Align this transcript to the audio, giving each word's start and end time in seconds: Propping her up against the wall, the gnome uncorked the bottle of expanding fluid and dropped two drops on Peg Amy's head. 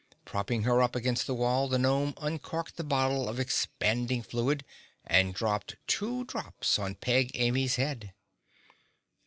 Propping 0.25 0.63
her 0.63 0.81
up 0.81 0.95
against 0.95 1.27
the 1.27 1.35
wall, 1.35 1.67
the 1.67 1.77
gnome 1.77 2.15
uncorked 2.17 2.75
the 2.75 2.83
bottle 2.83 3.29
of 3.29 3.39
expanding 3.39 4.23
fluid 4.23 4.65
and 5.05 5.31
dropped 5.31 5.75
two 5.85 6.25
drops 6.25 6.79
on 6.79 6.95
Peg 6.95 7.29
Amy's 7.35 7.75
head. 7.75 8.11